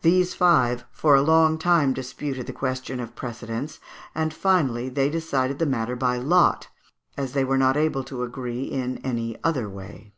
[0.00, 3.78] These five for a long time disputed the question of precedence,
[4.14, 6.68] and finally they decided the matter by lot,
[7.18, 10.14] as they were not able to agree in any other way.